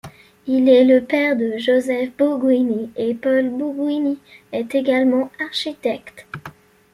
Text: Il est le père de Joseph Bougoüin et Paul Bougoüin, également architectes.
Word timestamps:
Il 0.47 0.67
est 0.67 0.83
le 0.83 1.03
père 1.05 1.35
de 1.37 1.59
Joseph 1.59 2.09
Bougoüin 2.17 2.89
et 2.95 3.13
Paul 3.13 3.49
Bougoüin, 3.51 4.15
également 4.51 5.29
architectes. 5.39 6.25